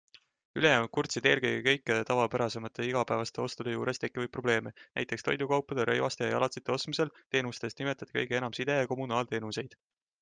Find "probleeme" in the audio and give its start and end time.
4.37-4.73